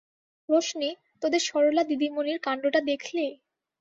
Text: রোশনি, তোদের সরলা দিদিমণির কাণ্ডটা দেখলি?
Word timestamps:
রোশনি, 0.49 0.89
তোদের 1.21 1.41
সরলা 1.47 1.83
দিদিমণির 1.89 2.39
কাণ্ডটা 2.45 2.79
দেখলি? 2.89 3.27